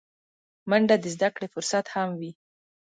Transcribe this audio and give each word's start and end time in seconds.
منډه 0.69 0.95
د 0.99 1.05
زدهکړې 1.15 1.47
فرصت 1.53 1.85
هم 1.95 2.09
وي 2.19 2.31